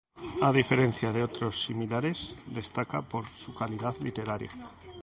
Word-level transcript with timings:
A 0.47 0.49
diferencia 0.51 1.09
de 1.13 1.21
otros 1.29 1.61
similares, 1.65 2.35
destaca 2.47 3.03
por 3.03 3.27
su 3.27 3.53
calidad 3.53 3.93
literaria. 4.01 4.49